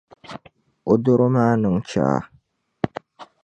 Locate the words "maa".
1.35-1.53